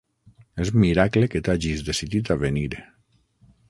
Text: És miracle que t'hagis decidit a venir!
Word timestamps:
És 0.63 0.71
miracle 0.85 1.29
que 1.35 1.43
t'hagis 1.49 1.87
decidit 1.93 2.35
a 2.37 2.41
venir! 2.47 2.69